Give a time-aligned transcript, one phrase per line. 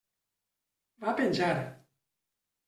[1.03, 1.51] Va penjar.